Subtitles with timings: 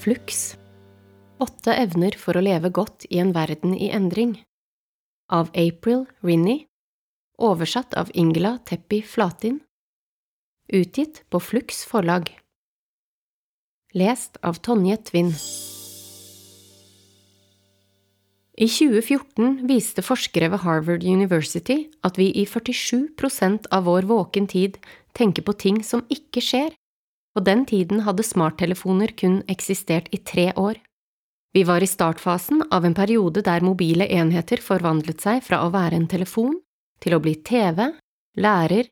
[0.00, 0.56] Flux.
[1.38, 4.38] Åtte evner for å leve godt i en verden i endring.
[5.28, 6.64] Av April Rinnie
[7.36, 9.58] Oversatt av Ingela Teppi Flatin.
[10.72, 12.32] Utgitt på Flux forlag.
[13.92, 15.34] Lest av Tonje Tvinn
[18.56, 24.80] I 2014 viste forskere ved Harvard University at vi i 47 av vår våken tid
[25.12, 26.79] tenker på ting som ikke skjer.
[27.34, 30.80] På den tiden hadde smarttelefoner kun eksistert i tre år.
[31.54, 35.98] Vi var i startfasen av en periode der mobile enheter forvandlet seg fra å være
[35.98, 36.58] en telefon
[37.02, 37.88] til å bli TV,
[38.38, 38.90] lærer,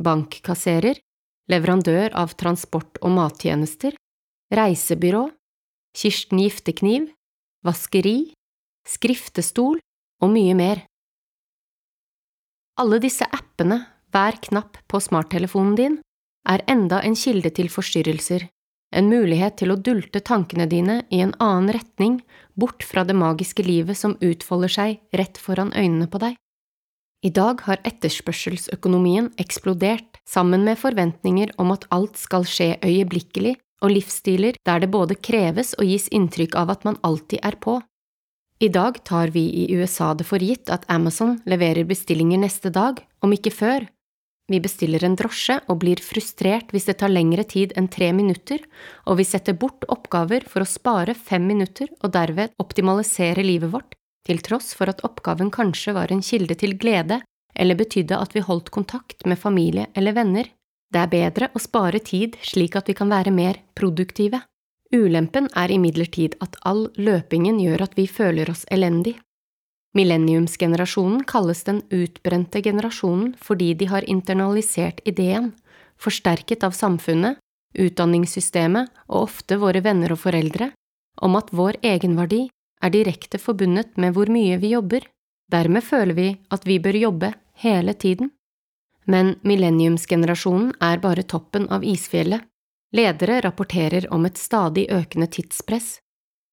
[0.00, 1.00] bankkasserer,
[1.48, 3.96] leverandør av transport- og mattjenester,
[4.54, 5.26] reisebyrå,
[5.96, 7.08] Kirsten Giftekniv,
[7.64, 8.32] vaskeri,
[8.88, 9.80] skriftestol
[10.22, 10.84] og mye mer.
[12.78, 15.96] Alle disse appene, hver knapp på smarttelefonen din,
[16.48, 18.46] er enda en kilde til forstyrrelser,
[18.94, 22.20] en mulighet til å dulte tankene dine i en annen retning,
[22.56, 26.38] bort fra det magiske livet som utfolder seg rett foran øynene på deg.
[27.26, 33.90] I dag har etterspørselsøkonomien eksplodert sammen med forventninger om at alt skal skje øyeblikkelig og
[33.90, 37.80] livsstiler der det både kreves og gis inntrykk av at man alltid er på.
[38.62, 42.98] I dag tar vi i USA det for gitt at Amazon leverer bestillinger neste dag,
[43.22, 43.86] om ikke før.
[44.48, 48.62] Vi bestiller en drosje og blir frustrert hvis det tar lengre tid enn tre minutter,
[49.04, 53.92] og vi setter bort oppgaver for å spare fem minutter og derved optimalisere livet vårt,
[54.24, 57.20] til tross for at oppgaven kanskje var en kilde til glede
[57.58, 60.48] eller betydde at vi holdt kontakt med familie eller venner.
[60.88, 64.40] Det er bedre å spare tid slik at vi kan være mer produktive.
[64.94, 69.18] Ulempen er imidlertid at all løpingen gjør at vi føler oss elendig.
[69.98, 75.50] Millenniumsgenerasjonen kalles den utbrente generasjonen fordi de har internalisert ideen,
[75.98, 77.40] forsterket av samfunnet,
[77.74, 80.70] utdanningssystemet og ofte våre venner og foreldre,
[81.18, 82.44] om at vår egenverdi
[82.82, 85.02] er direkte forbundet med hvor mye vi jobber,
[85.50, 87.32] dermed føler vi at vi bør jobbe
[87.64, 88.30] hele tiden.
[89.08, 92.44] Men millenniumsgenerasjonen er bare toppen av isfjellet.
[92.94, 95.98] Ledere rapporterer om et stadig økende tidspress,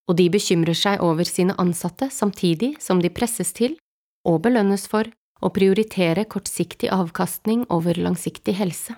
[0.09, 3.77] og de bekymrer seg over sine ansatte samtidig som de presses til,
[4.25, 5.09] og belønnes for,
[5.43, 8.95] å prioritere kortsiktig avkastning over langsiktig helse.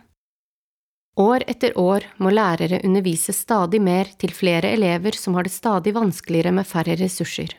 [1.17, 5.95] År etter år må lærere undervise stadig mer til flere elever som har det stadig
[5.95, 7.55] vanskeligere med færre ressurser.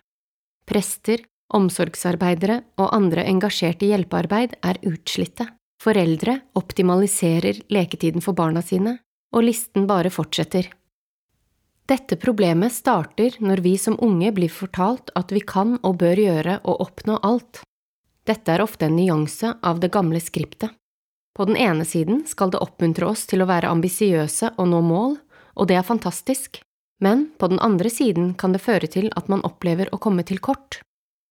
[0.69, 5.48] Prester, omsorgsarbeidere og andre engasjerte i hjelpearbeid er utslitte.
[5.82, 8.98] Foreldre optimaliserer leketiden for barna sine,
[9.34, 10.70] og listen bare fortsetter.
[11.88, 16.59] Dette problemet starter når vi som unge blir fortalt at vi kan og bør gjøre
[16.69, 17.62] og oppnå alt.
[18.28, 20.75] Dette er ofte en nyanse av det gamle skriptet.
[21.32, 25.16] På den ene siden skal det oppmuntre oss til å være ambisiøse og nå mål,
[25.56, 26.60] og det er fantastisk,
[27.00, 30.43] men på den andre siden kan det føre til at man opplever å komme til
[30.44, 30.82] kort.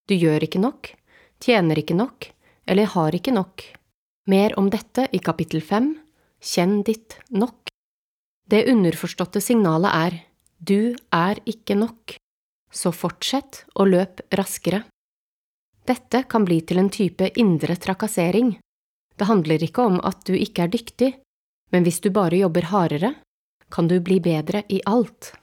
[0.10, 0.90] Du gjør ikke nok,
[1.44, 2.32] tjener ikke nok,
[2.66, 3.62] eller har ikke nok.
[4.32, 5.94] Mer om dette i kapittel fem,
[6.38, 7.72] Kjenn ditt nok.
[8.46, 10.18] Det underforståtte signalet er
[10.60, 12.18] du er ikke nok,
[12.74, 14.84] så fortsett å løpe raskere.
[15.88, 18.58] Dette kan bli til en type indre trakassering.
[19.18, 21.14] Det handler ikke om at du ikke er dyktig,
[21.72, 23.14] men hvis du bare jobber hardere,
[23.72, 25.34] kan du bli bedre i alt.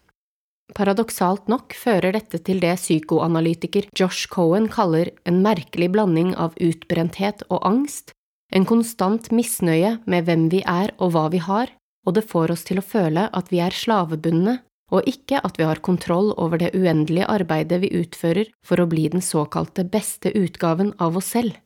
[0.74, 7.44] Paradoksalt nok fører dette til det psykoanalytiker Josh Cohen kaller en merkelig blanding av utbrenthet
[7.50, 8.14] og angst,
[8.54, 11.72] en konstant misnøye med hvem vi er og hva vi har,
[12.06, 14.58] og det får oss til å føle at vi er slavebundne,
[14.92, 19.06] og ikke at vi har kontroll over det uendelige arbeidet vi utfører for å bli
[19.12, 21.56] den såkalte beste utgaven av oss selv.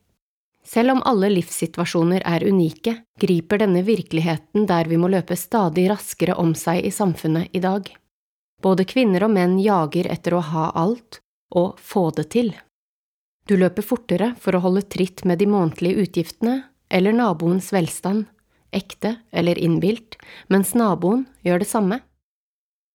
[0.68, 6.36] Selv om alle livssituasjoner er unike, griper denne virkeligheten der vi må løpe stadig raskere
[6.36, 7.88] om seg i samfunnet i dag.
[8.62, 11.22] Både kvinner og menn jager etter å ha alt
[11.56, 12.52] og få det til.
[13.48, 16.58] Du løper fortere for å holde tritt med de månedlige utgiftene
[16.92, 18.26] eller naboens velstand,
[18.74, 20.18] ekte eller innbilt,
[20.52, 22.00] mens naboen gjør det samme.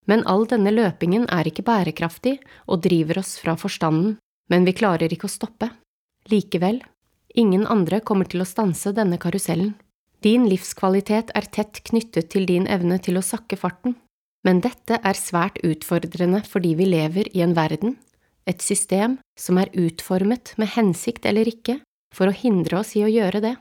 [0.10, 4.18] Men all denne løpingen er ikke bærekraftig og driver oss fra forstanden,
[4.52, 5.70] men vi klarer ikke å stoppe.
[6.32, 6.82] Likevel,
[7.36, 9.74] ingen andre kommer til å stanse denne karusellen.
[10.24, 13.98] Din livskvalitet er tett knyttet til din evne til å sakke farten,
[14.44, 17.98] men dette er svært utfordrende fordi vi lever i en verden,
[18.48, 21.80] et system, som er utformet med hensikt eller ikke,
[22.16, 23.56] for å hindre oss i å gjøre det.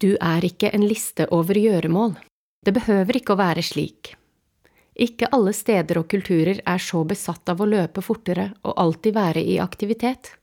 [0.00, 2.16] Du er ikke en liste over gjøremål.
[2.64, 4.14] Det behøver ikke å være slik.
[4.92, 9.40] Ikke alle steder og kulturer er så besatt av å løpe fortere og alltid være
[9.40, 10.34] i aktivitet.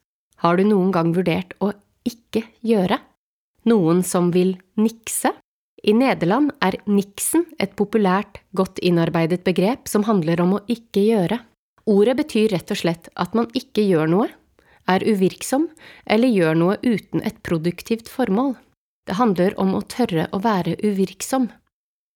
[0.41, 1.71] Har du noen gang vurdert å
[2.07, 2.97] ikke gjøre?
[3.69, 5.33] Noen som vil nikse?
[5.83, 11.39] I Nederland er niksen et populært, godt innarbeidet begrep som handler om å ikke gjøre.
[11.89, 14.27] Ordet betyr rett og slett at man ikke gjør noe,
[14.89, 15.67] er uvirksom
[16.09, 18.55] eller gjør noe uten et produktivt formål.
[19.07, 21.49] Det handler om å tørre å være uvirksom.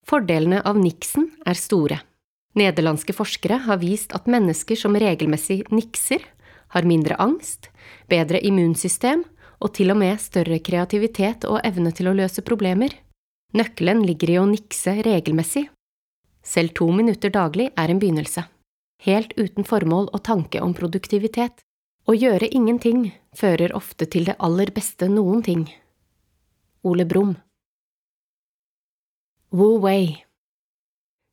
[0.10, 2.02] Fordelene av niksen er store.
[2.60, 6.22] Nederlandske forskere har vist at mennesker som regelmessig nikser,
[6.74, 7.70] har mindre angst,
[8.10, 9.24] bedre immunsystem
[9.64, 12.94] og til og med større kreativitet og evne til å løse problemer.
[13.54, 15.68] Nøkkelen ligger i å nikse regelmessig.
[16.44, 18.48] Selv to minutter daglig er en begynnelse
[19.04, 21.64] helt uten formål og tanke om produktivitet.
[22.08, 25.68] Å gjøre ingenting fører ofte til det aller beste noen ting.
[26.84, 27.38] Ole Brumm
[29.54, 30.24] Wu Wei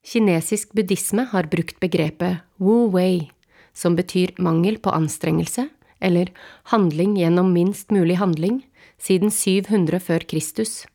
[0.06, 3.31] Kinesisk buddhisme har brukt begrepet Wu Wei,
[3.73, 5.69] som betyr mangel på anstrengelse,
[6.00, 6.32] eller
[6.73, 8.62] handling gjennom minst mulig handling,
[8.99, 10.87] siden 700 før Kristus.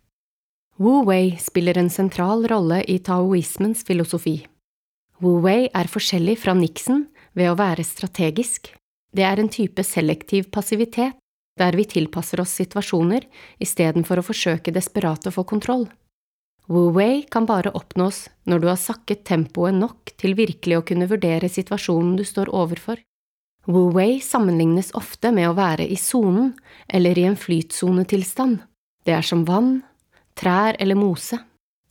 [0.77, 4.41] Wu Wei spiller en sentral rolle i taoismens filosofi.
[5.23, 7.05] Wu-Wei er forskjellig fra Nixon
[7.37, 8.73] ved å være strategisk.
[9.15, 11.15] Det er en type selektiv passivitet,
[11.55, 13.23] der vi tilpasser oss situasjoner
[13.63, 15.87] istedenfor å forsøke desperat å få kontroll.
[16.67, 21.49] Wu-Wei kan bare oppnås når du har sakket tempoet nok til virkelig å kunne vurdere
[21.51, 22.97] situasjonen du står overfor.
[23.69, 26.53] Wu-Wei sammenlignes ofte med å være i sonen
[26.87, 28.59] eller i en flytsonetilstand.
[29.05, 29.83] Det er som vann,
[30.37, 31.37] trær eller mose.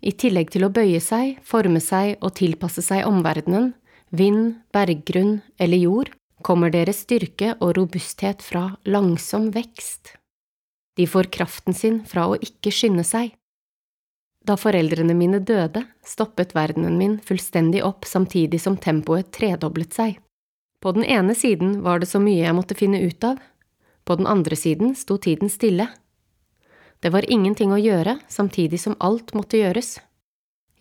[0.03, 3.73] I tillegg til å bøye seg, forme seg og tilpasse seg omverdenen,
[4.11, 6.11] vind, berggrunn eller jord,
[6.44, 10.17] kommer deres styrke og robusthet fra langsom vekst.
[10.99, 13.32] De får kraften sin fra å ikke skynde seg.
[14.44, 20.19] Da foreldrene mine døde, stoppet verdenen min fullstendig opp samtidig som tempoet tredoblet seg.
[20.85, 23.38] På den ene siden var det så mye jeg måtte finne ut av,
[24.05, 25.88] på den andre siden sto tiden stille.
[27.00, 29.96] Det var ingenting å gjøre samtidig som alt måtte gjøres.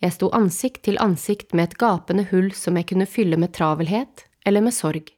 [0.04, 4.26] Jeg sto ansikt til ansikt med et gapende hull som jeg kunne fylle med travelhet
[4.44, 5.08] eller med sorg.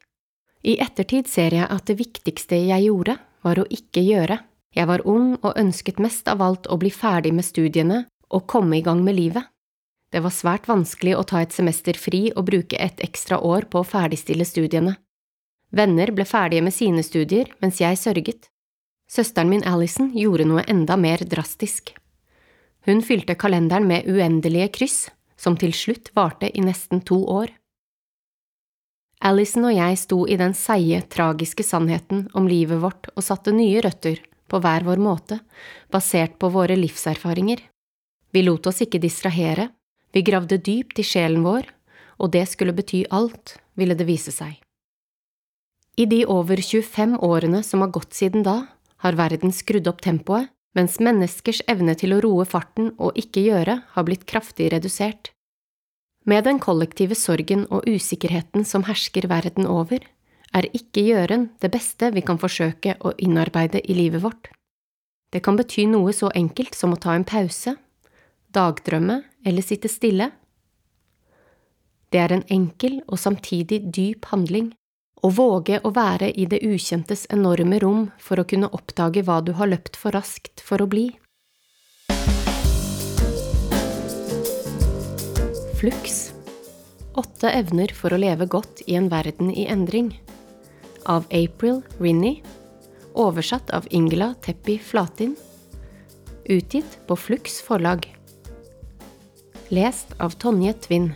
[0.63, 4.39] I ettertid ser jeg at det viktigste jeg gjorde, var å ikke gjøre.
[4.75, 8.77] Jeg var ung og ønsket mest av alt å bli ferdig med studiene og komme
[8.77, 9.43] i gang med livet.
[10.11, 13.81] Det var svært vanskelig å ta et semester fri og bruke et ekstra år på
[13.81, 14.95] å ferdigstille studiene.
[15.75, 18.47] Venner ble ferdige med sine studier mens jeg sørget.
[19.11, 21.93] Søsteren min Alison gjorde noe enda mer drastisk.
[22.87, 24.99] Hun fylte kalenderen med uendelige kryss,
[25.35, 27.51] som til slutt varte i nesten to år.
[29.27, 33.81] Alison og jeg sto i den seige, tragiske sannheten om livet vårt og satte nye
[33.83, 35.41] røtter, på hver vår måte,
[35.91, 37.59] basert på våre livserfaringer.
[38.33, 39.69] Vi lot oss ikke distrahere,
[40.13, 41.67] vi gravde dypt i sjelen vår,
[42.17, 44.57] og det skulle bety alt, ville det vise seg.
[45.97, 48.67] I de over 25 årene som har gått siden da,
[49.01, 53.79] har verden skrudd opp tempoet, mens menneskers evne til å roe farten og ikke gjøre
[53.95, 55.31] har blitt kraftig redusert.
[56.27, 60.03] Med den kollektive sorgen og usikkerheten som hersker verden over,
[60.53, 64.51] er ikke gjøren det beste vi kan forsøke å innarbeide i livet vårt.
[65.33, 67.73] Det kan bety noe så enkelt som å ta en pause,
[68.57, 70.31] dagdrømme eller sitte stille.
[72.09, 74.71] Det er en enkel og samtidig dyp handling
[75.25, 79.53] å våge å være i det ukjentes enorme rom for å kunne oppdage hva du
[79.57, 81.09] har løpt for raskt for å bli.
[85.77, 86.31] Flux.
[87.17, 90.13] Åtte evner for å leve godt i en verden i endring.
[91.05, 92.43] Av April Rinnie
[93.17, 95.33] Oversatt av Ingela Teppi Flatin.
[96.45, 98.05] Utgitt på Flux forlag
[99.69, 101.13] Lest av Tonje Tvinn